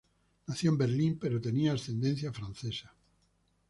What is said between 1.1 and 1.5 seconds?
pero